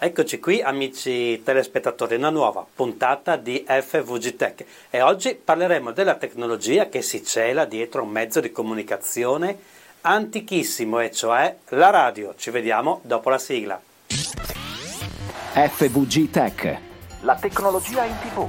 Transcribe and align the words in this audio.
Eccoci 0.00 0.38
qui 0.38 0.62
amici 0.62 1.42
telespettatori, 1.42 2.14
una 2.14 2.30
nuova 2.30 2.64
puntata 2.72 3.34
di 3.34 3.64
FVG 3.66 4.36
Tech 4.36 4.64
e 4.90 5.02
oggi 5.02 5.34
parleremo 5.34 5.90
della 5.90 6.14
tecnologia 6.14 6.88
che 6.88 7.02
si 7.02 7.24
cela 7.24 7.64
dietro 7.64 8.04
un 8.04 8.10
mezzo 8.10 8.38
di 8.38 8.52
comunicazione 8.52 9.58
antichissimo 10.02 11.00
e 11.00 11.10
cioè 11.10 11.56
la 11.70 11.90
radio. 11.90 12.32
Ci 12.36 12.50
vediamo 12.50 13.00
dopo 13.02 13.28
la 13.28 13.38
sigla. 13.38 13.80
FVG 14.08 16.30
Tech. 16.30 16.78
La 17.22 17.34
tecnologia 17.34 18.04
in 18.04 18.14
tv. 18.20 18.46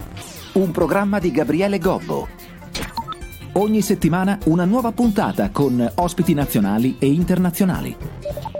Un 0.53 0.69
programma 0.69 1.17
di 1.17 1.31
Gabriele 1.31 1.79
Gobbo. 1.79 2.27
Ogni 3.53 3.81
settimana 3.81 4.37
una 4.45 4.65
nuova 4.65 4.91
puntata 4.91 5.49
con 5.49 5.93
ospiti 5.95 6.35
nazionali 6.35 6.97
e 6.99 7.07
internazionali. 7.07 8.58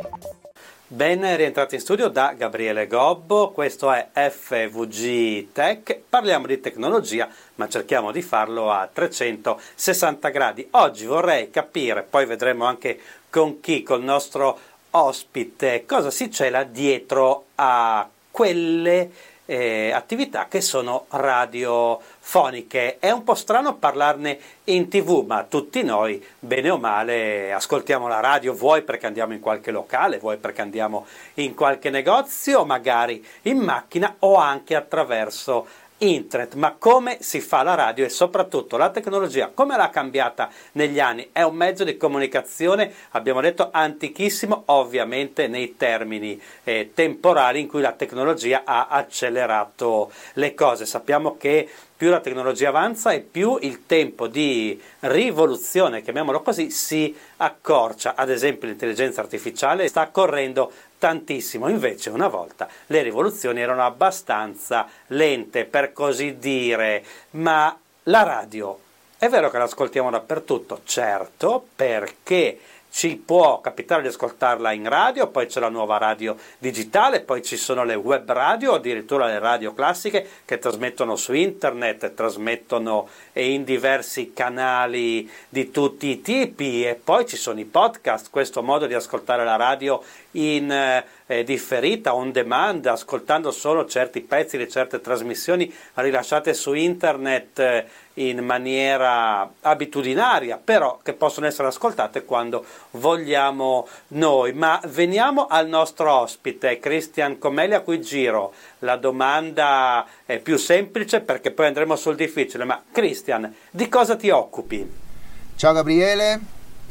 Ben 0.91 1.21
rientrati 1.37 1.75
in 1.75 1.81
studio 1.81 2.07
da 2.07 2.33
Gabriele 2.35 2.87
Gobbo, 2.87 3.51
questo 3.51 3.91
è 3.91 4.09
FVG 4.11 5.51
Tech, 5.51 5.95
parliamo 6.09 6.47
di 6.47 6.59
tecnologia 6.59 7.29
ma 7.55 7.69
cerchiamo 7.69 8.11
di 8.11 8.23
farlo 8.23 8.71
a 8.71 8.89
360 8.91 10.29
gradi. 10.29 10.67
Oggi 10.71 11.05
vorrei 11.05 11.51
capire, 11.51 12.01
poi 12.01 12.25
vedremo 12.25 12.65
anche 12.65 12.99
con 13.29 13.59
chi, 13.59 13.83
col 13.83 14.01
nostro 14.01 14.57
ospite, 14.89 15.85
cosa 15.85 16.09
si 16.09 16.31
cela 16.31 16.63
dietro 16.63 17.45
a 17.53 18.09
quelle 18.31 19.11
eh, 19.49 19.91
attività 19.91 20.45
che 20.47 20.61
sono 20.61 21.05
radiofoniche. 21.09 22.99
È 22.99 23.09
un 23.09 23.23
po' 23.23 23.33
strano 23.33 23.77
parlarne 23.77 24.39
in 24.65 24.87
tv, 24.87 25.25
ma 25.25 25.43
tutti 25.43 25.81
noi, 25.81 26.23
bene 26.37 26.69
o 26.69 26.77
male, 26.77 27.51
ascoltiamo 27.51 28.07
la 28.07 28.19
radio, 28.19 28.53
vuoi 28.53 28.83
perché 28.83 29.07
andiamo 29.07 29.33
in 29.33 29.39
qualche 29.39 29.71
locale, 29.71 30.19
vuoi 30.19 30.37
perché 30.37 30.61
andiamo 30.61 31.07
in 31.35 31.55
qualche 31.55 31.89
negozio, 31.89 32.63
magari 32.63 33.25
in 33.43 33.57
macchina 33.57 34.17
o 34.19 34.35
anche 34.35 34.75
attraverso 34.75 35.65
internet, 35.99 36.53
ma 36.55 36.75
come 36.77 37.17
si 37.21 37.39
fa 37.39 37.63
la 37.63 37.75
radio 37.75 38.05
e 38.05 38.09
soprattutto 38.09 38.77
la 38.77 38.89
tecnologia, 38.89 39.51
come 39.53 39.75
l'ha 39.75 39.89
cambiata 39.89 40.49
negli 40.73 40.99
anni? 40.99 41.29
È 41.31 41.41
un 41.41 41.55
mezzo 41.55 41.83
di 41.83 41.97
comunicazione, 41.97 42.91
abbiamo 43.11 43.41
detto, 43.41 43.69
antichissimo, 43.71 44.63
ovviamente 44.67 45.47
nei 45.47 45.75
termini 45.75 46.39
eh, 46.63 46.91
temporali 46.93 47.59
in 47.59 47.67
cui 47.67 47.81
la 47.81 47.93
tecnologia 47.93 48.63
ha 48.65 48.87
accelerato 48.87 50.11
le 50.33 50.53
cose. 50.53 50.85
Sappiamo 50.85 51.37
che 51.37 51.69
più 51.99 52.09
la 52.09 52.21
tecnologia 52.21 52.69
avanza 52.69 53.11
e 53.11 53.19
più 53.19 53.57
il 53.59 53.85
tempo 53.85 54.27
di 54.27 54.81
rivoluzione, 55.01 56.01
chiamiamolo 56.01 56.41
così, 56.41 56.69
si 56.69 57.13
accorcia. 57.35 58.15
Ad 58.15 58.29
esempio 58.29 58.69
l'intelligenza 58.69 59.19
artificiale 59.19 59.85
sta 59.89 60.07
correndo 60.07 60.71
tantissimo, 60.97 61.67
invece 61.67 62.09
una 62.09 62.29
volta 62.29 62.69
le 62.85 63.01
rivoluzioni 63.01 63.59
erano 63.59 63.83
abbastanza 63.83 64.87
lente, 65.07 65.65
per 65.65 65.91
così 65.91 66.37
dire, 66.39 67.03
ma 67.31 67.77
la 68.03 68.23
radio 68.23 68.79
è 69.17 69.27
vero 69.27 69.49
che 69.49 69.57
l'ascoltiamo 69.57 70.09
dappertutto, 70.09 70.79
certo, 70.85 71.67
perché 71.75 72.57
ci 72.91 73.17
può 73.17 73.61
capitare 73.61 74.01
di 74.01 74.07
ascoltarla 74.07 74.71
in 74.71 74.87
radio, 74.89 75.27
poi 75.27 75.45
c'è 75.45 75.59
la 75.59 75.69
nuova 75.69 75.97
radio 75.97 76.35
digitale, 76.57 77.21
poi 77.21 77.43
ci 77.43 77.55
sono 77.55 77.83
le 77.83 77.95
web 77.95 78.29
radio, 78.31 78.73
addirittura 78.73 79.27
le 79.27 79.39
radio 79.39 79.73
classiche 79.73 80.27
che 80.45 80.57
trasmettono 80.57 81.15
su 81.15 81.33
internet, 81.33 82.13
trasmettono 82.13 83.07
in 83.33 83.63
diversi 83.63 84.33
canali 84.33 85.29
di 85.47 85.71
tutti 85.71 86.07
i 86.07 86.21
tipi 86.21 86.85
e 86.85 86.95
poi 86.95 87.25
ci 87.25 87.37
sono 87.37 87.59
i 87.59 87.65
podcast, 87.65 88.29
questo 88.29 88.63
modo 88.63 88.87
di 88.87 88.93
ascoltare 88.93 89.43
la 89.43 89.55
radio 89.55 90.01
in 90.31 90.71
eh, 90.71 91.43
differita, 91.43 92.15
on 92.15 92.31
demand, 92.31 92.85
ascoltando 92.85 93.51
solo 93.51 93.85
certi 93.85 94.21
pezzi 94.21 94.57
di 94.57 94.69
certe 94.69 94.99
trasmissioni 94.99 95.71
rilasciate 95.93 96.53
su 96.53 96.73
internet 96.73 97.59
eh, 97.59 97.85
in 98.15 98.39
maniera 98.39 99.49
abitudinaria, 99.61 100.59
però 100.61 100.99
che 101.01 101.13
possono 101.13 101.45
essere 101.45 101.67
ascoltate 101.67 102.25
quando 102.25 102.65
vogliamo 102.91 103.87
noi. 104.09 104.53
Ma 104.53 104.81
veniamo 104.87 105.47
al 105.47 105.67
nostro 105.67 106.11
ospite, 106.11 106.79
Cristian 106.79 107.37
Comelli, 107.37 107.73
a 107.73 107.81
cui 107.81 108.01
giro 108.01 108.53
la 108.79 108.97
domanda 108.97 110.05
è 110.25 110.39
più 110.39 110.57
semplice 110.57 111.21
perché 111.21 111.51
poi 111.51 111.67
andremo 111.67 111.95
sul 111.95 112.15
difficile. 112.15 112.65
Ma 112.65 112.81
Cristian, 112.91 113.53
di 113.69 113.87
cosa 113.87 114.15
ti 114.15 114.29
occupi? 114.29 115.07
Ciao 115.55 115.73
Gabriele, 115.73 116.39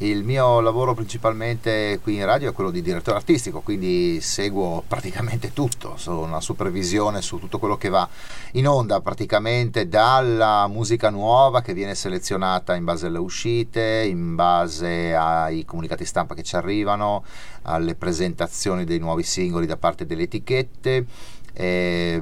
il 0.00 0.22
mio 0.22 0.60
lavoro 0.60 0.94
principalmente 0.94 1.98
qui 2.00 2.16
in 2.16 2.24
radio 2.24 2.50
è 2.50 2.52
quello 2.52 2.70
di 2.70 2.82
direttore 2.82 3.16
artistico, 3.16 3.60
quindi 3.60 4.20
seguo 4.20 4.84
praticamente 4.86 5.52
tutto, 5.52 5.96
sono 5.96 6.20
una 6.20 6.40
supervisione 6.40 7.20
su 7.20 7.38
tutto 7.38 7.58
quello 7.58 7.76
che 7.76 7.88
va 7.88 8.08
in 8.52 8.68
onda, 8.68 9.00
praticamente 9.00 9.88
dalla 9.88 10.68
musica 10.68 11.10
nuova 11.10 11.62
che 11.62 11.74
viene 11.74 11.96
selezionata 11.96 12.76
in 12.76 12.84
base 12.84 13.06
alle 13.06 13.18
uscite, 13.18 14.04
in 14.08 14.36
base 14.36 15.14
ai 15.16 15.64
comunicati 15.64 16.04
stampa 16.04 16.34
che 16.34 16.44
ci 16.44 16.54
arrivano, 16.54 17.24
alle 17.62 17.96
presentazioni 17.96 18.84
dei 18.84 18.98
nuovi 18.98 19.24
singoli 19.24 19.66
da 19.66 19.76
parte 19.76 20.06
delle 20.06 20.22
etichette, 20.22 21.06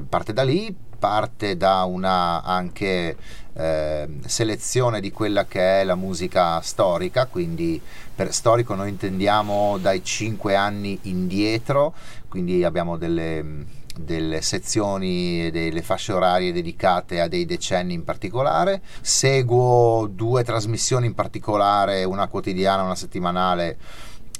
parte 0.09 0.33
da 0.33 0.43
lì, 0.43 0.75
parte 0.97 1.57
da 1.57 1.83
una 1.83 2.43
anche 2.43 3.15
eh, 3.53 4.07
selezione 4.25 4.99
di 4.99 5.11
quella 5.11 5.45
che 5.45 5.81
è 5.81 5.83
la 5.83 5.95
musica 5.95 6.61
storica, 6.61 7.25
quindi 7.25 7.81
per 8.15 8.33
storico 8.33 8.75
noi 8.75 8.89
intendiamo 8.89 9.77
dai 9.79 10.03
5 10.03 10.55
anni 10.55 10.99
indietro, 11.03 11.93
quindi 12.27 12.63
abbiamo 12.63 12.97
delle 12.97 13.75
delle 13.97 14.43
sezioni 14.43 15.47
e 15.47 15.51
delle 15.51 15.81
fasce 15.81 16.13
orarie 16.13 16.53
dedicate 16.53 17.19
a 17.19 17.27
dei 17.27 17.45
decenni 17.45 17.95
in 17.95 18.03
particolare. 18.03 18.81
Seguo 19.01 20.07
due 20.07 20.43
trasmissioni 20.43 21.07
in 21.07 21.15
particolare, 21.15 22.03
una 22.03 22.27
quotidiana 22.27 22.83
e 22.83 22.85
una 22.85 22.95
settimanale 22.95 23.77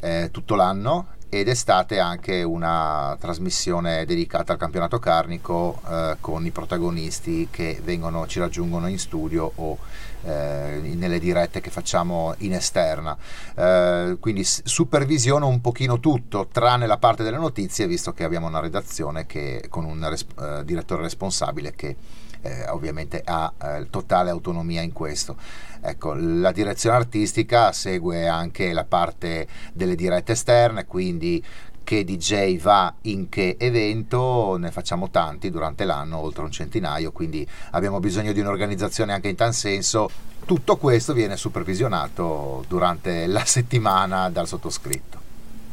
eh, 0.02 0.30
tutto 0.32 0.54
l'anno 0.54 1.16
ed 1.30 1.48
estate 1.50 2.00
anche 2.00 2.44
una 2.44 3.18
trasmissione 3.20 4.06
dedicata 4.06 4.54
al 4.54 4.60
campionato 4.60 4.98
carnico 5.00 5.82
eh, 5.88 6.18
con 6.20 6.46
i 6.46 6.52
protagonisti 6.52 7.50
che 7.52 7.82
vengono, 7.84 8.28
ci 8.28 8.40
raggiungono 8.40 8.88
in 8.88 8.98
studio 8.98 9.52
o 9.56 9.78
eh, 10.24 10.80
nelle 10.96 11.20
dirette 11.20 11.60
che 11.62 11.70
facciamo 11.70 12.34
in 12.40 12.54
esterna. 12.54 13.18
Eh, 13.56 14.18
quindi 14.20 14.44
supervisiono 14.44 15.48
un 15.48 15.62
pochino 15.62 16.00
tutto, 16.00 16.48
tranne 16.52 16.88
la 16.88 16.98
parte 16.98 17.24
delle 17.24 17.38
notizie, 17.38 17.88
visto 17.88 18.14
che 18.14 18.24
abbiamo 18.24 18.48
una 18.48 18.60
redazione 18.60 19.26
che, 19.26 19.66
con 19.70 19.86
un 19.86 20.08
res- 20.10 20.26
eh, 20.40 20.64
direttore 20.64 21.04
responsabile 21.04 21.74
che 21.76 21.96
eh, 22.42 22.68
ovviamente 22.70 23.22
ha 23.24 23.52
eh, 23.62 23.88
totale 23.90 24.30
autonomia 24.30 24.82
in 24.82 24.94
questo. 24.94 25.36
Ecco, 25.82 26.14
la 26.14 26.52
direzione 26.52 26.96
artistica 26.96 27.72
segue 27.72 28.28
anche 28.28 28.74
la 28.74 28.84
parte 28.84 29.48
delle 29.74 29.96
dirette 29.96 30.34
esterne, 30.34 30.86
quindi 30.86 31.44
che 31.88 32.04
DJ 32.04 32.60
va 32.60 32.94
in 33.04 33.30
che 33.30 33.56
evento, 33.58 34.58
ne 34.58 34.72
facciamo 34.72 35.10
tanti 35.10 35.50
durante 35.50 35.86
l'anno, 35.86 36.18
oltre 36.18 36.44
un 36.44 36.52
centinaio, 36.52 37.14
quindi 37.14 37.48
abbiamo 37.72 38.02
bisogno 38.02 38.34
di 38.34 38.42
un'organizzazione 38.42 39.14
anche 39.14 39.30
in 39.30 39.38
tal 39.38 39.54
senso. 39.54 40.10
Tutto 40.46 40.76
questo 40.76 41.14
viene 41.14 41.38
supervisionato 41.38 42.66
durante 42.68 43.26
la 43.28 43.46
settimana 43.46 44.30
dal 44.30 44.48
sottoscritto. 44.48 45.18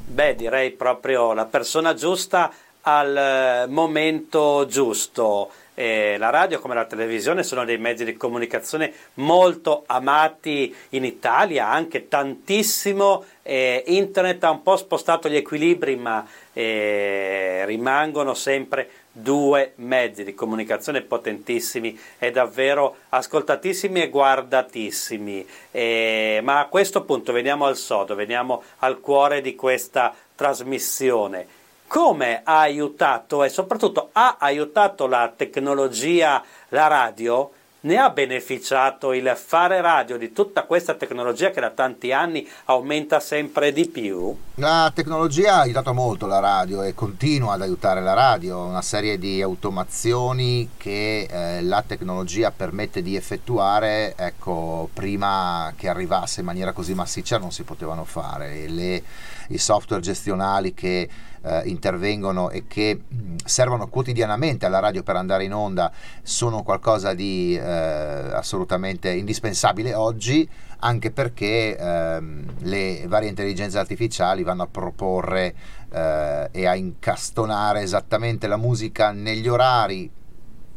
Beh, 0.07 0.37
direi 0.37 0.71
proprio 0.71 1.33
la 1.33 1.47
persona 1.47 1.95
giusta 1.95 2.53
al 2.83 3.17
eh, 3.17 3.67
momento 3.67 4.67
giusto. 4.69 5.51
Eh, 5.75 6.17
la 6.19 6.31
radio 6.31 6.61
come 6.61 6.75
la 6.75 6.85
televisione 6.85 7.43
sono 7.43 7.65
dei 7.65 7.79
mezzi 7.79 8.05
di 8.05 8.17
comunicazione 8.17 8.93
molto 9.15 9.83
amati 9.87 10.75
in 10.91 11.05
Italia, 11.05 11.69
anche 11.69 12.09
tantissimo. 12.09 13.25
Eh, 13.43 13.83
internet 13.89 14.43
ha 14.45 14.51
un 14.51 14.63
po' 14.63 14.77
spostato 14.77 15.29
gli 15.29 15.37
equilibri, 15.37 15.97
ma 15.97 16.25
eh, 16.53 17.65
rimangono 17.67 18.35
sempre 18.35 18.89
due 19.11 19.73
mezzi 19.77 20.25
di 20.25 20.35
comunicazione 20.35 21.03
potentissimi 21.03 21.99
e 22.19 22.31
davvero 22.31 22.97
ascoltatissimi 23.11 24.03
e 24.03 24.09
guardatissimi. 24.09 25.47
Eh, 25.73 26.41
ma 26.43 26.61
a 26.61 26.67
questo 26.67 27.03
punto 27.03 27.33
veniamo 27.33 27.67
al 27.67 27.77
sodo, 27.77 28.15
veniamo 28.15 28.63
al 28.79 29.01
cuore 29.01 29.41
di 29.41 29.55
questa 29.55 30.15
trasmissione 30.37 31.63
come 31.95 32.41
ha 32.43 32.59
aiutato 32.59 33.45
e 33.45 33.49
soprattutto 33.49 34.09
ha 34.11 34.35
aiutato 34.41 35.07
la 35.07 35.33
tecnologia, 35.37 36.43
la 36.71 36.89
radio, 36.89 37.53
ne 37.83 37.99
ha 37.99 38.11
beneficiato 38.11 39.13
il 39.13 39.33
fare 39.37 39.81
radio 39.81 40.17
di 40.19 40.33
tutta 40.33 40.65
questa 40.65 40.95
tecnologia 40.95 41.53
che 41.53 41.61
da 41.61 41.71
tanti 41.71 42.11
anni 42.11 42.49
aumenta 42.65 43.21
sempre 43.21 43.73
di 43.73 43.87
più? 43.87 44.37
La 44.57 44.91
tecnologia 44.93 45.55
ha 45.55 45.61
aiutato 45.61 45.95
molto 45.95 46.27
la 46.27 46.41
radio 46.41 46.83
e 46.83 46.95
continua 46.95 47.53
ad 47.53 47.63
aiutare 47.63 48.01
la 48.01 48.15
radio, 48.15 48.65
una 48.65 48.83
serie 48.83 49.17
di 49.17 49.41
automazioni 49.41 50.71
che 50.77 51.29
eh, 51.31 51.63
la 51.63 51.85
tecnologia 51.87 52.51
permette 52.51 53.03
di 53.03 53.15
effettuare, 53.15 54.15
ecco, 54.17 54.89
prima 54.93 55.73
che 55.77 55.89
arrivasse 55.89 56.41
in 56.41 56.47
maniera 56.47 56.73
così 56.73 56.93
massiccia 56.93 57.39
non 57.39 57.53
si 57.53 57.63
potevano 57.63 58.05
fare. 58.05 58.67
Le, 58.67 59.03
I 59.49 59.59
software 59.59 60.03
gestionali 60.03 60.75
che 60.75 61.09
eh, 61.45 61.63
intervengono 61.67 62.51
e 62.51 62.67
che 62.67 63.01
mh, 63.07 63.37
servono 63.45 63.89
quotidianamente 63.89 64.67
alla 64.67 64.79
radio 64.79 65.03
per 65.03 65.17
andare 65.17 65.45
in 65.45 65.53
onda 65.53 65.93
sono 66.23 66.63
qualcosa 66.63 67.15
di 67.15 67.57
eh, 67.57 67.63
assolutamente 67.63 69.11
indispensabile 69.11 69.95
oggi, 69.95 70.49
anche 70.79 71.11
perché 71.11 71.77
ehm, 71.77 72.45
le 72.61 73.05
varie 73.07 73.29
intelligenze 73.29 73.79
artificiali 73.79 74.43
vanno 74.43 74.65
a 74.65 74.69
proporre 74.69 75.55
eh, 75.91 76.49
e 76.51 76.67
a 76.67 76.75
incastonare 76.75 77.83
esattamente 77.83 78.47
la 78.47 78.57
musica 78.57 79.13
negli 79.13 79.49
orari 79.49 80.11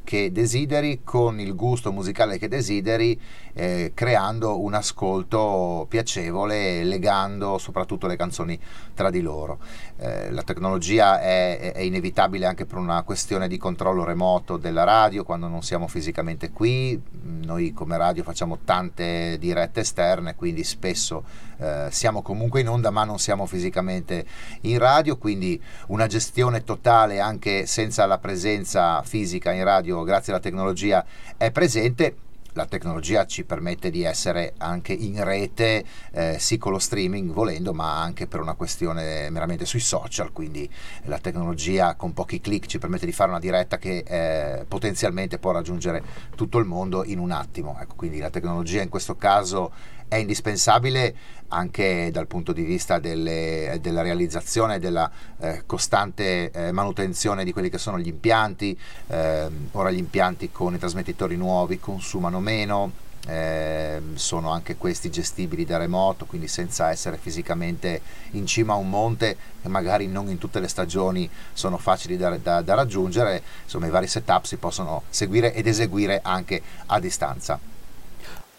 che 0.07 0.31
desideri, 0.31 1.01
con 1.04 1.38
il 1.42 1.54
gusto 1.54 1.92
musicale 1.92 2.38
che 2.38 2.48
desideri, 2.48 3.19
eh, 3.51 3.92
creando 3.94 4.62
un 4.62 4.74
ascolto 4.74 5.86
piacevole, 5.89 6.86
legando 6.86 7.57
soprattutto 7.57 8.07
le 8.07 8.15
canzoni 8.15 8.57
tra 8.94 9.09
di 9.09 9.19
loro. 9.19 9.59
Eh, 9.98 10.31
la 10.31 10.44
tecnologia 10.44 11.19
è, 11.19 11.74
è, 11.74 11.81
inevitabile 11.81 12.45
anche 12.45 12.65
per 12.65 12.77
una 12.77 13.04
questione 13.04 13.50
di 13.50 13.57
controllo 13.57 14.06
remoto 14.06 14.56
della 14.56 14.86
radio 14.86 15.25
quando 15.25 15.50
non 15.50 15.62
siamo 15.62 15.89
fisicamente 15.89 16.51
qui. 16.51 16.98
Noi 17.44 17.74
come 17.74 17.98
radio 17.98 18.24
facciamo 18.24 18.59
tante 18.63 19.36
dirette 19.38 19.81
esterne, 19.81 20.36
quindi 20.36 20.63
spesso 20.63 21.21
eh, 21.59 21.88
siamo 21.89 22.21
comunque 22.21 22.62
in 22.62 22.69
onda 22.69 22.89
ma 22.89 23.04
non 23.04 23.19
siamo 23.19 23.45
fisicamente 23.45 24.25
in 24.62 24.77
radio, 24.77 25.18
quindi 25.18 25.62
una 25.88 26.07
gestione 26.07 26.63
totale 26.63 27.19
anche 27.19 27.65
senza 27.65 28.06
la 28.06 28.18
presenza 28.18 29.01
fisica 29.04 29.51
in 29.51 29.63
radio 29.63 30.04
grazie 30.04 30.33
alla 30.33 30.42
tecnologia 30.42 31.06
è 31.38 31.51
presente 31.51 32.15
la 32.57 32.65
tecnologia 32.65 33.25
ci 33.27 33.45
permette 33.45 33.92
di 33.92 34.04
essere 34.04 34.56
anche 34.57 34.92
in 34.92 35.24
rete, 35.24 35.86
eh, 36.12 36.38
sì 36.39 36.57
con 36.57 36.71
lo 36.71 36.80
streaming 36.80 37.31
volendo, 37.31 37.71
ma 37.71 38.01
anche 38.01 38.25
per 38.25 38.42
una 38.42 38.56
questione 38.56 39.30
meramente 39.30 39.63
sui 39.63 39.80
social, 39.80 40.33
quindi 40.33 40.68
la 41.04 41.19
tecnologia 41.19 41.94
con 41.94 42.13
pochi 42.13 42.42
clic 42.42 42.65
ci 42.65 42.80
permette 42.80 43.06
di 43.06 43.12
fare 43.12 43.30
una 43.30 43.39
diretta 43.39 43.77
che 43.77 44.04
eh, 44.06 44.65
potenzialmente 44.68 45.38
può 45.38 45.51
raggiungere 45.51 46.04
tutto 46.36 46.57
il 46.57 46.65
mondo 46.65 47.06
in 47.06 47.19
un 47.19 47.30
attimo. 47.30 47.77
Ecco, 47.80 47.94
quindi 47.95 48.18
la 48.18 48.31
tecnologia 48.31 48.81
in 48.81 48.89
questo 48.89 49.15
caso 49.15 49.71
è 50.07 50.15
indispensabile 50.15 51.15
anche 51.50 52.09
dal 52.12 52.27
punto 52.27 52.51
di 52.51 52.63
vista 52.63 53.00
delle, 53.00 53.77
della 53.81 54.01
realizzazione 54.01 54.75
e 54.75 54.80
della 54.80 55.09
eh, 55.39 55.63
costante 55.65 56.51
eh, 56.51 56.71
manutenzione 56.71 57.44
di 57.44 57.54
quelli 57.54 57.69
che 57.69 57.77
sono 57.77 58.00
gli 58.00 58.07
impianti. 58.07 58.77
Eh, 59.07 59.48
ora 59.71 59.92
gli 59.92 59.98
impianti 59.98 60.51
con 60.51 60.74
i 60.74 60.80
trasmettitori 60.80 61.36
nuovi 61.36 61.80
consumano 61.80 62.39
meno, 62.39 62.92
eh, 63.27 64.01
sono 64.13 64.51
anche 64.51 64.77
questi 64.77 65.09
gestibili 65.09 65.65
da 65.65 65.77
remoto, 65.77 66.25
quindi 66.25 66.48
senza 66.48 66.89
essere 66.89 67.18
fisicamente 67.18 68.01
in 68.31 68.45
cima 68.45 68.74
a 68.74 68.77
un 68.77 68.89
monte 68.89 69.36
che 69.62 69.68
magari 69.68 70.07
non 70.07 70.30
in 70.30 70.38
tutte 70.38 70.59
le 70.59 70.68
stagioni 70.68 71.30
sono 71.54 71.77
facili 71.77 72.18
da, 72.18 72.38
da, 72.38 72.62
da 72.62 72.74
raggiungere, 72.74 73.42
insomma 73.63 73.88
i 73.88 73.92
vari 73.92 74.07
setup 74.07 74.45
si 74.45 74.57
possono 74.57 75.04
seguire 75.09 75.54
ed 75.54 75.68
eseguire 75.68 76.19
anche 76.24 76.62
a 76.88 77.00
distanza. 77.00 77.75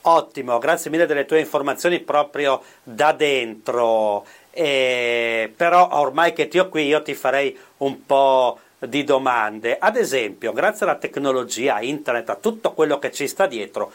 Ottimo, 0.02 0.58
grazie 0.58 0.90
mille 0.90 1.06
delle 1.06 1.26
tue 1.26 1.40
informazioni 1.40 2.00
proprio 2.00 2.62
da 2.82 3.12
dentro. 3.12 4.24
Eh, 4.50 5.52
però 5.54 5.88
ormai 5.92 6.32
che 6.32 6.48
ti 6.48 6.58
ho 6.58 6.68
qui 6.68 6.86
io 6.86 7.02
ti 7.02 7.14
farei 7.14 7.56
un 7.78 8.06
po' 8.06 8.58
di 8.78 9.04
domande. 9.04 9.76
Ad 9.78 9.96
esempio, 9.96 10.52
grazie 10.52 10.86
alla 10.86 10.96
tecnologia, 10.96 11.76
a 11.76 11.82
internet, 11.82 12.30
a 12.30 12.36
tutto 12.36 12.72
quello 12.72 12.98
che 12.98 13.12
ci 13.12 13.26
sta 13.26 13.46
dietro, 13.46 13.92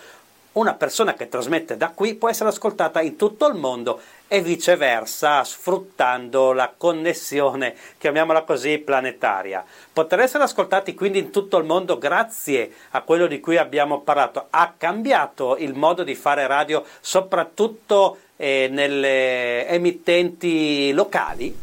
una 0.53 0.73
persona 0.73 1.13
che 1.13 1.29
trasmette 1.29 1.77
da 1.77 1.89
qui 1.89 2.15
può 2.15 2.29
essere 2.29 2.49
ascoltata 2.49 3.01
in 3.01 3.15
tutto 3.15 3.47
il 3.47 3.55
mondo 3.55 3.99
e 4.27 4.41
viceversa, 4.41 5.43
sfruttando 5.43 6.53
la 6.53 6.73
connessione, 6.75 7.75
chiamiamola 7.97 8.43
così, 8.43 8.77
planetaria. 8.79 9.63
Poter 9.91 10.19
essere 10.19 10.43
ascoltati 10.43 10.93
quindi 10.93 11.19
in 11.19 11.31
tutto 11.31 11.57
il 11.57 11.65
mondo 11.65 11.97
grazie 11.97 12.71
a 12.91 13.01
quello 13.01 13.27
di 13.27 13.39
cui 13.39 13.57
abbiamo 13.57 14.01
parlato. 14.01 14.47
Ha 14.49 14.73
cambiato 14.77 15.57
il 15.57 15.73
modo 15.73 16.03
di 16.03 16.15
fare 16.15 16.47
radio, 16.47 16.83
soprattutto 16.99 18.17
eh, 18.37 18.67
nelle 18.71 19.67
emittenti 19.67 20.91
locali? 20.91 21.55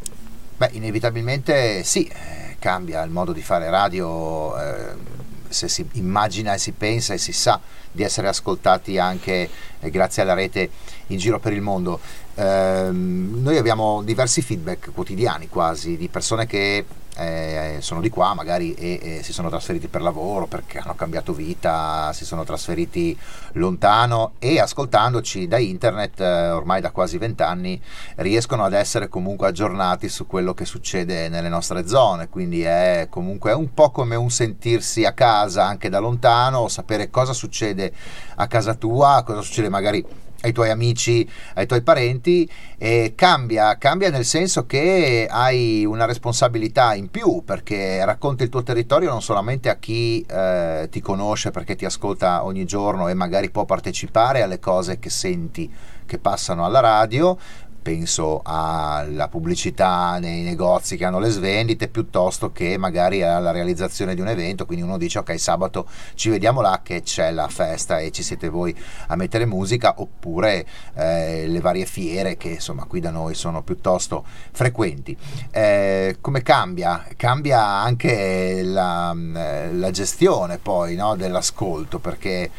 Beh, 0.56 0.70
inevitabilmente 0.72 1.82
sì, 1.84 2.06
eh, 2.06 2.56
cambia 2.58 3.02
il 3.02 3.10
modo 3.10 3.32
di 3.32 3.42
fare 3.42 3.70
radio. 3.70 4.58
Eh 4.58 5.09
se 5.50 5.68
si 5.68 5.86
immagina 5.92 6.54
e 6.54 6.58
si 6.58 6.72
pensa 6.72 7.12
e 7.12 7.18
si 7.18 7.32
sa 7.32 7.60
di 7.92 8.02
essere 8.02 8.28
ascoltati 8.28 8.98
anche 8.98 9.48
eh, 9.80 9.90
grazie 9.90 10.22
alla 10.22 10.34
rete 10.34 10.70
in 11.08 11.18
giro 11.18 11.38
per 11.38 11.52
il 11.52 11.60
mondo. 11.60 12.00
Eh, 12.34 12.88
noi 12.90 13.56
abbiamo 13.56 14.02
diversi 14.02 14.42
feedback 14.42 14.92
quotidiani 14.92 15.48
quasi 15.48 15.96
di 15.96 16.08
persone 16.08 16.46
che 16.46 16.84
eh, 17.16 17.78
sono 17.80 18.00
di 18.00 18.08
qua 18.08 18.34
magari 18.34 18.74
e, 18.74 19.00
e, 19.02 19.22
si 19.22 19.32
sono 19.32 19.48
trasferiti 19.48 19.88
per 19.88 20.02
lavoro 20.02 20.46
perché 20.46 20.78
hanno 20.78 20.94
cambiato 20.94 21.32
vita, 21.32 22.12
si 22.12 22.24
sono 22.24 22.44
trasferiti 22.44 23.16
lontano 23.52 24.32
e 24.38 24.60
ascoltandoci 24.60 25.48
da 25.48 25.58
internet 25.58 26.20
eh, 26.20 26.50
ormai 26.50 26.80
da 26.80 26.90
quasi 26.90 27.18
vent'anni 27.18 27.80
riescono 28.16 28.64
ad 28.64 28.72
essere 28.72 29.08
comunque 29.08 29.48
aggiornati 29.48 30.08
su 30.08 30.26
quello 30.26 30.54
che 30.54 30.64
succede 30.64 31.28
nelle 31.28 31.48
nostre 31.48 31.86
zone, 31.86 32.28
quindi 32.28 32.62
è 32.62 33.06
comunque 33.10 33.52
un 33.52 33.72
po' 33.74 33.90
come 33.90 34.16
un 34.16 34.30
sentirsi 34.30 35.04
a 35.04 35.12
casa 35.12 35.66
anche 35.66 35.88
da 35.88 35.98
lontano, 35.98 36.68
sapere 36.68 37.10
cosa 37.10 37.32
succede 37.32 37.92
a 38.36 38.46
casa 38.46 38.74
tua, 38.74 39.22
cosa 39.24 39.42
succede 39.42 39.68
magari 39.68 40.28
ai 40.42 40.52
tuoi 40.52 40.70
amici, 40.70 41.28
ai 41.54 41.66
tuoi 41.66 41.82
parenti, 41.82 42.48
e 42.78 43.12
cambia, 43.14 43.76
cambia 43.76 44.10
nel 44.10 44.24
senso 44.24 44.64
che 44.66 45.26
hai 45.30 45.84
una 45.84 46.06
responsabilità 46.06 46.94
in 46.94 47.10
più 47.10 47.42
perché 47.44 48.04
racconti 48.04 48.44
il 48.44 48.48
tuo 48.48 48.62
territorio 48.62 49.10
non 49.10 49.22
solamente 49.22 49.68
a 49.68 49.76
chi 49.76 50.24
eh, 50.28 50.88
ti 50.90 51.00
conosce 51.00 51.50
perché 51.50 51.76
ti 51.76 51.84
ascolta 51.84 52.44
ogni 52.44 52.64
giorno 52.64 53.08
e 53.08 53.14
magari 53.14 53.50
può 53.50 53.64
partecipare 53.64 54.42
alle 54.42 54.58
cose 54.58 54.98
che 54.98 55.10
senti 55.10 55.70
che 56.06 56.18
passano 56.18 56.64
alla 56.64 56.80
radio, 56.80 57.38
penso 57.82 58.40
alla 58.44 59.28
pubblicità 59.28 60.18
nei 60.18 60.42
negozi 60.42 60.96
che 60.96 61.04
hanno 61.04 61.18
le 61.18 61.30
svendite 61.30 61.88
piuttosto 61.88 62.52
che 62.52 62.76
magari 62.76 63.22
alla 63.22 63.50
realizzazione 63.50 64.14
di 64.14 64.20
un 64.20 64.28
evento. 64.28 64.66
Quindi 64.66 64.84
uno 64.84 64.98
dice 64.98 65.18
ok 65.18 65.38
sabato 65.38 65.86
ci 66.14 66.28
vediamo 66.28 66.60
là 66.60 66.80
che 66.82 67.02
c'è 67.02 67.30
la 67.30 67.48
festa 67.48 67.98
e 67.98 68.10
ci 68.10 68.22
siete 68.22 68.48
voi 68.48 68.76
a 69.08 69.16
mettere 69.16 69.46
musica. 69.46 69.94
Oppure 69.96 70.66
eh, 70.94 71.46
le 71.46 71.60
varie 71.60 71.86
fiere 71.86 72.36
che 72.36 72.50
insomma 72.50 72.84
qui 72.84 73.00
da 73.00 73.10
noi 73.10 73.34
sono 73.34 73.62
piuttosto 73.62 74.24
frequenti. 74.52 75.16
Eh, 75.50 76.16
come 76.20 76.42
cambia? 76.42 77.04
cambia 77.16 77.62
anche 77.62 78.62
la, 78.62 79.14
la 79.14 79.90
gestione 79.90 80.58
poi 80.58 80.94
no, 80.94 81.16
dell'ascolto 81.16 81.98
perché 81.98 82.50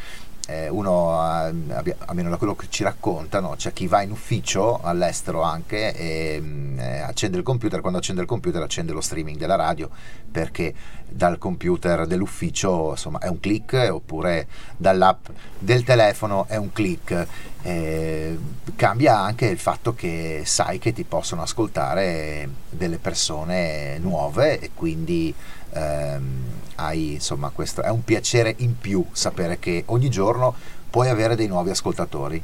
eh, 0.48 0.68
uno, 0.68 1.20
almeno 1.20 2.30
da 2.30 2.36
quello 2.36 2.56
che 2.56 2.66
ci 2.68 2.82
raccontano, 2.82 3.54
c'è 3.56 3.72
chi 3.72 3.86
va 3.86 4.02
in 4.02 4.10
ufficio 4.10 4.80
all'estero 4.82 5.42
anche 5.42 5.94
e 5.94 6.40
mm, 6.40 6.78
eh, 6.78 6.98
accende 7.00 7.36
il 7.36 7.44
computer, 7.44 7.80
quando 7.80 7.98
accende 7.98 8.22
il 8.22 8.26
computer 8.26 8.60
accende 8.62 8.92
lo 8.92 9.00
streaming 9.00 9.38
della 9.38 9.54
radio 9.54 9.88
perché 10.30 10.74
dal 11.08 11.38
computer 11.38 12.06
dell'ufficio 12.06 12.90
insomma 12.90 13.18
è 13.18 13.28
un 13.28 13.38
click 13.38 13.88
oppure 13.90 14.46
dall'app 14.76 15.26
del 15.58 15.84
telefono 15.84 16.46
è 16.48 16.56
un 16.56 16.72
click. 16.72 17.26
Eh, 17.64 18.36
cambia 18.74 19.18
anche 19.18 19.46
il 19.46 19.58
fatto 19.58 19.94
che 19.94 20.42
sai 20.44 20.80
che 20.80 20.92
ti 20.92 21.04
possono 21.04 21.42
ascoltare 21.42 22.48
delle 22.68 22.98
persone 22.98 23.98
nuove 23.98 24.58
e 24.58 24.70
quindi 24.74 25.32
ehm, 25.72 26.60
hai, 26.76 27.14
insomma, 27.14 27.50
questo 27.50 27.82
è 27.82 27.90
un 27.90 28.04
piacere 28.04 28.54
in 28.58 28.78
più 28.78 29.04
sapere 29.12 29.58
che 29.58 29.84
ogni 29.86 30.08
giorno 30.08 30.31
puoi 30.90 31.08
avere 31.08 31.34
dei 31.34 31.46
nuovi 31.46 31.70
ascoltatori. 31.70 32.42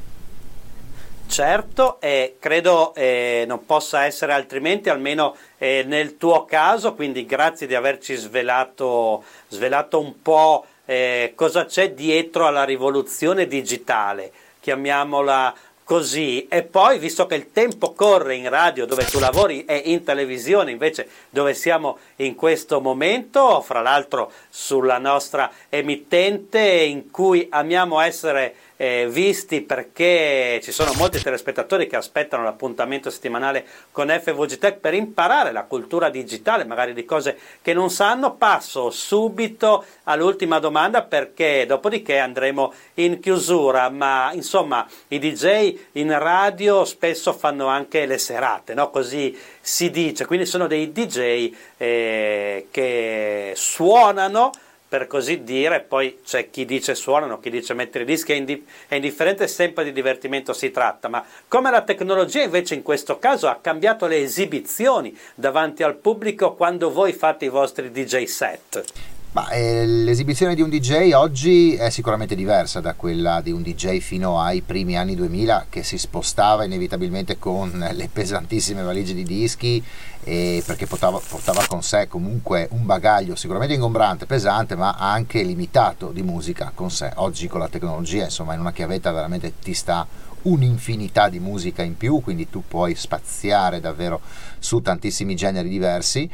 Certo, 1.28 2.00
e 2.00 2.36
credo 2.38 2.94
eh, 2.94 3.44
non 3.46 3.66
possa 3.66 4.06
essere 4.06 4.32
altrimenti, 4.32 4.88
almeno 4.88 5.36
eh, 5.58 5.84
nel 5.86 6.16
tuo 6.16 6.46
caso, 6.46 6.94
quindi 6.94 7.26
grazie 7.26 7.66
di 7.66 7.74
averci 7.74 8.14
svelato, 8.14 9.22
svelato 9.48 10.00
un 10.00 10.22
po' 10.22 10.64
eh, 10.86 11.32
cosa 11.34 11.66
c'è 11.66 11.92
dietro 11.92 12.46
alla 12.46 12.64
rivoluzione 12.64 13.46
digitale, 13.46 14.32
chiamiamola 14.60 15.54
così. 15.88 16.46
E 16.48 16.64
poi 16.64 16.98
visto 16.98 17.24
che 17.24 17.34
il 17.34 17.50
tempo 17.50 17.94
corre 17.94 18.34
in 18.34 18.46
radio 18.50 18.84
dove 18.84 19.06
tu 19.06 19.18
lavori 19.18 19.64
e 19.64 19.84
in 19.86 20.04
televisione 20.04 20.70
invece 20.70 21.08
dove 21.30 21.54
siamo 21.54 21.96
in 22.16 22.34
questo 22.34 22.82
momento 22.82 23.62
fra 23.62 23.80
l'altro 23.80 24.30
sulla 24.50 24.98
nostra 24.98 25.50
emittente 25.70 26.60
in 26.60 27.10
cui 27.10 27.46
amiamo 27.50 28.00
essere 28.00 28.54
eh, 28.80 29.08
visti 29.10 29.60
perché 29.60 30.60
ci 30.62 30.70
sono 30.70 30.92
molti 30.94 31.20
telespettatori 31.20 31.88
che 31.88 31.96
aspettano 31.96 32.44
l'appuntamento 32.44 33.10
settimanale 33.10 33.66
con 33.90 34.08
FVG 34.08 34.56
Tech 34.58 34.78
per 34.78 34.94
imparare 34.94 35.50
la 35.50 35.64
cultura 35.64 36.08
digitale, 36.08 36.64
magari 36.64 36.94
di 36.94 37.04
cose 37.04 37.36
che 37.60 37.74
non 37.74 37.90
sanno. 37.90 38.36
Passo 38.36 38.90
subito 38.90 39.84
all'ultima 40.04 40.60
domanda 40.60 41.02
perché 41.02 41.66
dopodiché 41.66 42.18
andremo 42.18 42.72
in 42.94 43.18
chiusura, 43.18 43.90
ma 43.90 44.30
insomma 44.32 44.86
i 45.08 45.18
DJ 45.18 45.76
in 45.92 46.16
radio 46.16 46.84
spesso 46.84 47.32
fanno 47.32 47.66
anche 47.66 48.06
le 48.06 48.18
serate, 48.18 48.74
no? 48.74 48.90
così 48.90 49.36
si 49.60 49.90
dice, 49.90 50.24
quindi 50.24 50.46
sono 50.46 50.68
dei 50.68 50.92
DJ 50.92 51.52
eh, 51.76 52.68
che 52.70 53.52
suonano 53.56 54.52
per 54.88 55.06
così 55.06 55.44
dire, 55.44 55.80
poi 55.80 56.20
c'è 56.24 56.48
chi 56.50 56.64
dice 56.64 56.94
suonano, 56.94 57.38
chi 57.40 57.50
dice 57.50 57.74
mettere 57.74 58.04
i 58.04 58.06
dischi, 58.06 58.32
è, 58.32 58.36
indi- 58.36 58.66
è, 58.88 58.94
indifferente, 58.94 59.46
sempre 59.46 59.84
di 59.84 59.92
divertimento 59.92 60.52
si 60.52 60.70
tratta, 60.70 61.08
ma 61.08 61.24
come 61.46 61.70
la 61.70 61.82
tecnologia 61.82 62.42
invece 62.42 62.74
in 62.74 62.82
questo 62.82 63.18
caso 63.18 63.48
ha 63.48 63.58
cambiato 63.60 64.06
le 64.06 64.22
esibizioni 64.22 65.16
davanti 65.34 65.82
al 65.82 65.96
pubblico 65.96 66.54
quando 66.54 66.90
voi 66.90 67.12
fate 67.12 67.44
i 67.44 67.50
vostri 67.50 67.90
DJ 67.90 68.24
set? 68.24 69.16
Ma, 69.38 69.50
eh, 69.50 69.86
l'esibizione 69.86 70.56
di 70.56 70.62
un 70.62 70.68
DJ 70.68 71.12
oggi 71.12 71.76
è 71.76 71.90
sicuramente 71.90 72.34
diversa 72.34 72.80
da 72.80 72.94
quella 72.94 73.40
di 73.40 73.52
un 73.52 73.62
DJ 73.62 73.98
fino 73.98 74.40
ai 74.40 74.62
primi 74.62 74.98
anni 74.98 75.14
2000 75.14 75.66
che 75.68 75.84
si 75.84 75.96
spostava 75.96 76.64
inevitabilmente 76.64 77.38
con 77.38 77.70
le 77.92 78.08
pesantissime 78.12 78.82
valigie 78.82 79.14
di 79.14 79.22
dischi 79.22 79.80
eh, 80.24 80.60
perché 80.66 80.86
portava, 80.86 81.20
portava, 81.20 81.64
con 81.68 81.84
sé 81.84 82.08
comunque 82.08 82.66
un 82.72 82.84
bagaglio 82.84 83.36
sicuramente 83.36 83.74
ingombrante, 83.74 84.26
pesante 84.26 84.74
ma 84.74 84.96
anche 84.98 85.40
limitato 85.44 86.10
di 86.10 86.22
musica 86.22 86.72
con 86.74 86.90
sé. 86.90 87.12
Oggi 87.14 87.46
con 87.46 87.60
la 87.60 87.68
tecnologia 87.68 88.24
insomma 88.24 88.54
in 88.54 88.60
una 88.60 88.72
chiavetta 88.72 89.12
veramente 89.12 89.52
ti 89.62 89.72
sta 89.72 90.04
un'infinità 90.42 91.28
di 91.28 91.38
musica 91.38 91.82
in 91.82 91.96
più, 91.96 92.20
quindi 92.20 92.48
tu 92.50 92.64
puoi 92.66 92.94
spaziare 92.96 93.78
davvero 93.78 94.20
su 94.58 94.80
tantissimi 94.80 95.36
generi 95.36 95.68
diversi 95.68 96.28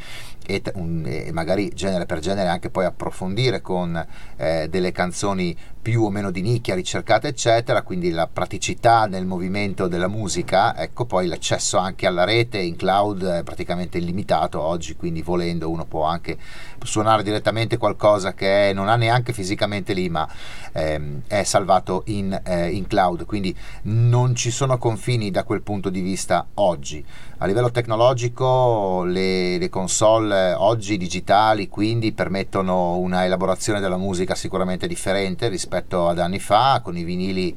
e, 0.45 0.61
un, 0.75 1.03
e 1.05 1.31
magari 1.31 1.71
genere 1.73 2.05
per 2.05 2.19
genere 2.19 2.49
anche 2.49 2.69
poi 2.69 2.85
approfondire 2.85 3.61
con 3.61 4.05
eh, 4.37 4.67
delle 4.69 4.91
canzoni 4.91 5.55
più 5.81 6.03
o 6.03 6.09
meno 6.09 6.31
di 6.31 6.41
nicchia 6.41 6.75
ricercate 6.75 7.27
eccetera. 7.27 7.81
Quindi 7.83 8.09
la 8.11 8.27
praticità 8.27 9.05
nel 9.05 9.25
movimento 9.25 9.87
della 9.87 10.07
musica 10.07 10.75
ecco 10.77 11.05
poi 11.05 11.27
l'accesso 11.27 11.77
anche 11.77 12.07
alla 12.07 12.23
rete 12.23 12.57
in 12.57 12.75
cloud 12.75 13.23
è 13.23 13.43
praticamente 13.43 13.97
illimitato 13.97 14.59
oggi 14.61 14.95
quindi 14.95 15.21
volendo 15.21 15.69
uno 15.69 15.85
può 15.85 16.03
anche 16.03 16.37
suonare 16.83 17.23
direttamente 17.23 17.77
qualcosa 17.77 18.33
che 18.33 18.71
non 18.73 18.89
ha 18.89 18.95
neanche 18.95 19.33
fisicamente 19.33 19.93
lì 19.93 20.09
ma 20.09 20.27
ehm, 20.71 21.21
è 21.27 21.43
salvato 21.43 22.03
in, 22.07 22.39
eh, 22.43 22.69
in 22.69 22.87
cloud. 22.87 23.25
Quindi 23.25 23.55
non 23.83 24.35
ci 24.35 24.51
sono 24.51 24.77
confini 24.77 25.31
da 25.31 25.43
quel 25.43 25.61
punto 25.61 25.89
di 25.89 26.01
vista 26.01 26.47
oggi 26.55 27.03
a 27.45 27.47
livello 27.47 27.69
tecnologico 27.69 29.03
le, 29.03 29.59
le 29.59 29.69
console 29.69 30.53
oggi 30.53 30.97
digitali 30.97 31.69
quindi 31.69 32.11
permettono 32.11 32.97
una 32.97 33.23
elaborazione 33.23 33.79
della 33.79 33.97
musica 33.97 34.33
sicuramente 34.33 34.87
differente 34.87 35.47
rispetto 35.47 36.07
ad 36.07 36.17
anni 36.17 36.39
fa, 36.39 36.81
con 36.83 36.97
i 36.97 37.03
vinili 37.03 37.55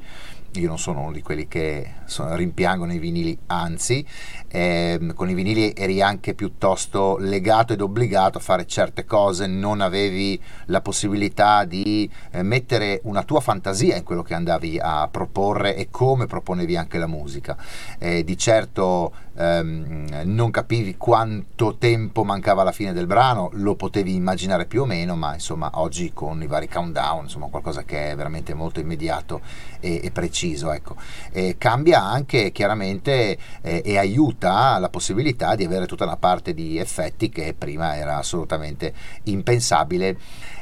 io 0.53 0.67
non 0.67 0.79
sono 0.79 1.01
uno 1.01 1.11
di 1.11 1.21
quelli 1.21 1.47
che 1.47 1.93
sono, 2.05 2.35
rimpiangono 2.35 2.93
i 2.93 2.99
vinili, 2.99 3.37
anzi, 3.47 4.05
eh, 4.47 4.99
con 5.13 5.29
i 5.29 5.33
vinili 5.33 5.73
eri 5.75 6.01
anche 6.01 6.33
piuttosto 6.33 7.17
legato 7.17 7.73
ed 7.73 7.81
obbligato 7.81 8.37
a 8.37 8.41
fare 8.41 8.65
certe 8.65 9.05
cose, 9.05 9.47
non 9.47 9.81
avevi 9.81 10.39
la 10.65 10.81
possibilità 10.81 11.65
di 11.65 12.09
eh, 12.31 12.43
mettere 12.43 13.01
una 13.03 13.23
tua 13.23 13.39
fantasia 13.39 13.95
in 13.95 14.03
quello 14.03 14.23
che 14.23 14.33
andavi 14.33 14.79
a 14.81 15.07
proporre 15.09 15.75
e 15.75 15.89
come 15.89 16.25
proponevi 16.25 16.75
anche 16.75 16.97
la 16.97 17.07
musica. 17.07 17.55
Eh, 17.99 18.23
di 18.23 18.37
certo 18.37 19.13
ehm, 19.39 20.21
non 20.25 20.51
capivi 20.51 20.97
quanto 20.97 21.77
tempo 21.77 22.23
mancava 22.23 22.61
alla 22.61 22.71
fine 22.71 22.93
del 22.93 23.07
brano, 23.07 23.49
lo 23.53 23.75
potevi 23.75 24.13
immaginare 24.13 24.65
più 24.65 24.81
o 24.81 24.85
meno, 24.85 25.15
ma 25.15 25.33
insomma 25.33 25.71
oggi 25.75 26.11
con 26.13 26.41
i 26.41 26.47
vari 26.47 26.67
countdown, 26.67 27.23
insomma 27.23 27.47
qualcosa 27.47 27.83
che 27.83 28.11
è 28.11 28.15
veramente 28.15 28.53
molto 28.53 28.79
immediato 28.79 29.41
e, 29.79 30.01
e 30.03 30.11
preciso, 30.11 30.38
ecco. 30.71 30.95
E 31.31 31.55
cambia 31.57 32.01
anche 32.03 32.51
chiaramente 32.51 33.37
eh, 33.61 33.81
e 33.83 33.97
aiuta 33.97 34.77
la 34.79 34.89
possibilità 34.89 35.55
di 35.55 35.65
avere 35.65 35.85
tutta 35.85 36.05
una 36.05 36.17
parte 36.17 36.53
di 36.53 36.77
effetti 36.77 37.29
che 37.29 37.53
prima 37.57 37.95
era 37.97 38.17
assolutamente 38.17 38.93
impensabile 39.23 40.17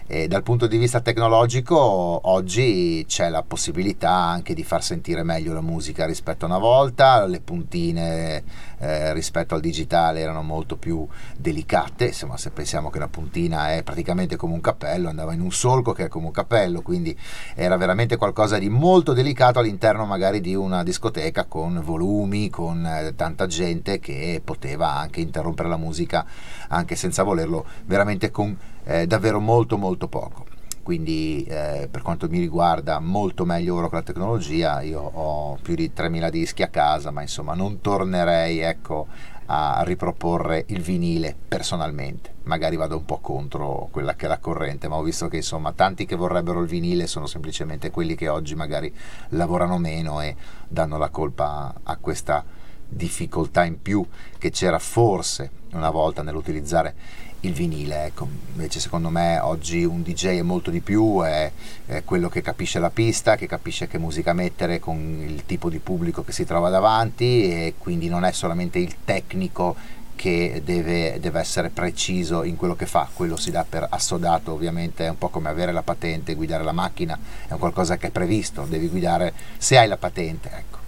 e 0.10 0.30
dal 0.30 0.42
punto 0.42 0.68
di 0.68 0.78
vista 0.78 1.02
tecnologico 1.02 1.76
oggi 1.78 3.04
c'è 3.06 3.28
la 3.28 3.44
possibilità 3.44 4.10
anche 4.10 4.54
di 4.54 4.64
far 4.64 4.82
sentire 4.82 5.22
meglio 5.22 5.54
la 5.54 5.60
musica 5.60 6.06
rispetto 6.06 6.46
a 6.46 6.48
una 6.48 6.60
volta, 6.60 7.26
le 7.26 7.42
puntine 7.42 8.42
eh, 8.80 9.12
rispetto 9.12 9.54
al 9.54 9.60
digitale 9.60 10.22
erano 10.22 10.44
molto 10.44 10.78
più 10.78 11.06
delicate, 11.38 12.06
insomma 12.06 12.38
se 12.38 12.52
pensiamo 12.52 12.90
che 12.90 12.98
una 12.98 13.10
puntina 13.10 13.74
è 13.74 13.84
praticamente 13.84 14.38
come 14.38 14.54
un 14.54 14.62
cappello, 14.62 15.10
andava 15.10 15.34
in 15.34 15.42
un 15.42 15.52
solco 15.52 15.92
che 15.92 16.06
è 16.06 16.08
come 16.08 16.28
un 16.28 16.32
cappello, 16.32 16.82
quindi 16.82 17.18
era 17.54 17.76
veramente 17.76 18.16
qualcosa 18.16 18.58
di 18.58 18.70
molto 18.70 19.12
delicato 19.12 19.60
all'interno 19.60 20.06
magari 20.06 20.40
di 20.40 20.56
una 20.56 20.84
discoteca 20.84 21.44
con 21.44 21.82
volumi, 21.84 22.50
con 22.50 22.86
eh, 22.86 23.14
tanta 23.14 23.46
gente 23.46 24.00
che 24.00 24.42
poteva 24.42 24.96
anche 24.96 25.20
interrompere 25.20 25.68
la 25.68 25.76
musica 25.76 26.26
anche 26.70 26.96
senza 26.96 27.24
volerlo, 27.24 27.66
veramente 27.86 28.32
con 28.32 28.58
eh, 28.88 29.06
davvero 29.06 29.40
molto 29.40 29.78
molto 29.78 30.08
poco. 30.08 30.46
Quindi 30.82 31.44
eh, 31.44 31.90
per 31.92 32.02
quanto 32.02 32.30
mi 32.30 32.40
riguarda 32.40 33.00
molto 33.00 33.44
meglio 33.44 33.76
ora 33.76 33.90
con 33.90 33.98
la 33.98 34.04
tecnologia. 34.06 34.82
Io 34.82 35.02
ho 35.02 35.58
più 35.62 35.76
di 35.76 35.92
3000 35.92 36.30
dischi 36.30 36.64
a 36.64 36.70
casa 36.70 37.12
ma 37.12 37.22
insomma 37.22 37.54
non 37.54 37.82
tornerei 37.82 38.60
ecco, 38.60 39.08
a 39.48 39.84
riproporre 39.84 40.64
il 40.68 40.82
vinile 40.82 41.36
personalmente. 41.48 42.36
Magari 42.44 42.78
vado 42.78 42.96
un 42.96 43.04
po' 43.04 43.18
contro 43.18 43.90
quella 43.92 44.16
che 44.16 44.28
è 44.28 44.30
la 44.30 44.38
corrente 44.38 44.88
ma 44.88 44.96
ho 44.96 45.04
visto 45.04 45.28
che 45.28 45.38
insomma 45.38 45.74
tanti 45.74 46.06
che 46.06 46.16
vorrebbero 46.16 46.62
il 46.62 46.68
vinile 46.68 47.06
sono 47.06 47.26
semplicemente 47.26 47.92
quelli 47.92 48.16
che 48.16 48.30
oggi 48.30 48.56
magari 48.56 48.94
lavorano 49.30 49.78
meno 49.78 50.22
e 50.22 50.34
danno 50.70 50.98
la 50.98 51.10
colpa 51.10 51.74
a 51.84 51.98
questa 51.98 52.46
difficoltà 52.88 53.66
in 53.66 53.82
più 53.82 54.06
che 54.38 54.50
c'era 54.50 54.80
forse 54.80 55.52
una 55.74 55.90
volta 55.90 56.24
nell'utilizzare 56.24 56.96
il 57.42 57.54
vinile. 57.54 58.06
Ecco. 58.06 58.28
Invece 58.54 58.80
secondo 58.80 59.10
me 59.10 59.40
oggi 59.40 59.84
un 59.84 60.02
DJ 60.02 60.40
è 60.40 60.42
molto 60.42 60.72
di 60.72 60.82
più, 60.82 61.22
è, 61.22 61.52
è, 61.86 62.04
quello 62.04 62.30
che 62.30 62.42
capisce 62.42 62.80
la 62.80 62.90
pista, 62.90 63.36
che 63.36 63.48
capisce 63.48 63.88
che 63.88 63.98
musica 63.98 64.34
mettere 64.34 64.80
con 64.80 64.98
il 64.98 65.46
tipo 65.46 65.70
di 65.70 65.80
pubblico 65.80 66.24
che 66.24 66.32
si 66.32 66.46
trova 66.46 66.70
davanti 66.70 67.44
e 67.44 67.74
quindi 67.78 68.10
non 68.10 68.24
è 68.24 68.32
solamente 68.32 68.80
il 68.80 68.96
tecnico 69.04 69.76
che 70.16 70.64
deve, 70.66 71.20
deve, 71.20 71.40
essere 71.40 71.70
preciso 71.70 72.44
in 72.44 72.56
quello 72.56 72.76
che 72.76 72.88
fa, 72.88 73.08
quello 73.14 73.38
si 73.38 73.52
dà 73.52 73.64
per 73.70 73.86
assodato 73.88 74.52
ovviamente, 74.52 75.06
è 75.06 75.10
un 75.10 75.18
po' 75.20 75.30
come 75.30 75.48
avere 75.48 75.72
la 75.72 75.84
patente, 75.84 76.34
guidare 76.34 76.64
la 76.64 76.72
macchina, 76.72 77.18
è 77.48 77.54
un 77.54 77.60
qualcosa 77.60 77.98
che 77.98 78.08
è 78.08 78.10
previsto, 78.12 78.66
devi 78.68 78.88
guidare 78.88 79.32
se 79.58 79.78
hai 79.78 79.88
la 79.88 79.98
patente. 79.98 80.50
Ecco. 80.52 80.87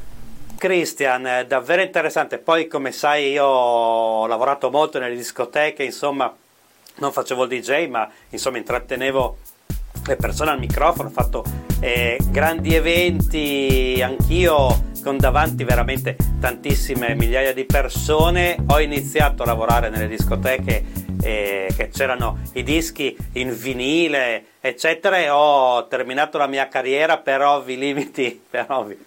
Christian, 0.59 1.45
davvero 1.47 1.81
interessante. 1.81 2.37
Poi, 2.37 2.67
come 2.67 2.91
sai, 2.91 3.31
io 3.31 3.45
ho 3.45 4.27
lavorato 4.27 4.69
molto 4.69 4.99
nelle 4.99 5.15
discoteche, 5.15 5.83
insomma, 5.83 6.35
non 6.95 7.11
facevo 7.13 7.45
il 7.45 7.49
DJ, 7.49 7.87
ma 7.87 8.07
insomma, 8.29 8.57
intrattenevo 8.57 9.37
le 10.05 10.15
persone 10.17 10.51
al 10.51 10.59
microfono, 10.59 11.07
ho 11.07 11.11
fatto 11.11 11.45
eh, 11.79 12.19
grandi 12.29 12.75
eventi, 12.75 14.01
anch'io 14.03 14.87
con 15.01 15.17
davanti 15.17 15.63
veramente 15.63 16.17
tantissime 16.41 17.15
migliaia 17.15 17.53
di 17.53 17.63
persone. 17.63 18.57
Ho 18.67 18.81
iniziato 18.81 19.43
a 19.43 19.45
lavorare 19.45 19.89
nelle 19.89 20.09
discoteche 20.09 20.83
eh, 21.21 21.73
che 21.73 21.87
c'erano 21.87 22.39
i 22.53 22.63
dischi 22.63 23.15
in 23.33 23.57
vinile, 23.57 24.43
eccetera, 24.59 25.19
e 25.19 25.29
ho 25.29 25.87
terminato 25.87 26.37
la 26.37 26.47
mia 26.47 26.67
carriera 26.67 27.17
per 27.17 27.41
ovvi 27.41 27.77
limiti, 27.77 28.43
per 28.49 28.65
ovvi 28.67 28.97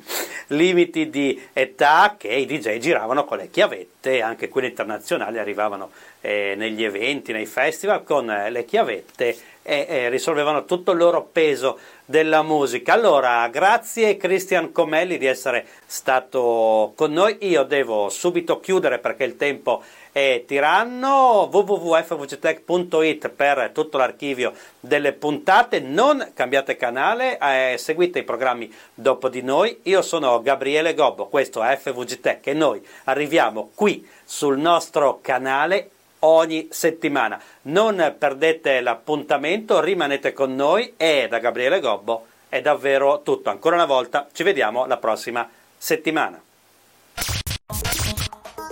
limiti 0.52 1.11
di 1.11 1.40
età 1.52 2.16
che 2.18 2.28
i 2.28 2.47
DJ 2.47 2.78
giravano 2.78 3.25
con 3.25 3.38
le 3.38 3.50
chiavette, 3.50 4.23
anche 4.23 4.49
quelli 4.49 4.68
internazionali 4.68 5.38
arrivavano 5.38 5.90
eh, 6.21 6.54
negli 6.56 6.85
eventi, 6.85 7.32
nei 7.32 7.47
festival 7.47 8.04
con 8.04 8.30
eh, 8.30 8.50
le 8.50 8.64
chiavette 8.64 9.37
e, 9.62 9.87
e 9.88 10.09
risolvevano 10.09 10.64
tutto 10.64 10.92
il 10.92 10.99
loro 10.99 11.23
peso 11.23 11.78
della 12.04 12.42
musica. 12.42 12.92
Allora, 12.92 13.47
grazie 13.49 14.16
Cristian 14.16 14.73
Comelli 14.73 15.18
di 15.18 15.26
essere 15.26 15.66
stato 15.87 16.92
con 16.97 17.12
noi. 17.12 17.37
Io 17.40 17.62
devo 17.62 18.09
subito 18.09 18.61
chiudere 18.61 18.99
perché 18.99 19.25
il 19.25 19.37
tempo 19.37 19.82
è 20.12 20.44
tiranno. 20.47 21.49
www.fvgtech.it 21.50 23.28
per 23.30 23.71
tutto 23.73 23.99
l'archivio 23.99 24.52
delle 24.80 25.12
puntate. 25.12 25.80
Non 25.80 26.32
cambiate 26.35 26.76
canale, 26.76 27.38
eh, 27.38 27.78
seguite 27.78 28.18
i 28.21 28.25
programmi 28.25 28.73
dopo 28.94 29.28
di 29.28 29.42
noi. 29.42 29.80
Io 29.85 30.02
sono 30.02 30.42
Gabriele 30.42 30.94
Gobbo, 30.94 31.26
questo 31.26 31.62
è 31.62 31.76
FVG 31.76 32.21
Tech 32.21 32.47
e 32.47 32.52
noi 32.52 32.85
arriviamo 33.04 33.71
qui 33.75 34.06
sul 34.25 34.59
nostro 34.59 35.21
canale 35.23 35.91
ogni 36.24 36.68
settimana. 36.70 37.40
Non 37.62 38.14
perdete 38.18 38.80
l'appuntamento, 38.80 39.80
rimanete 39.80 40.32
con 40.32 40.54
noi 40.54 40.94
e 40.96 41.26
da 41.28 41.38
Gabriele 41.38 41.80
Gobbo 41.80 42.26
è 42.52 42.60
davvero 42.60 43.22
tutto. 43.22 43.48
Ancora 43.48 43.76
una 43.76 43.86
volta 43.86 44.28
ci 44.32 44.42
vediamo 44.42 44.84
la 44.84 44.98
prossima 44.98 45.48
settimana. 45.78 46.38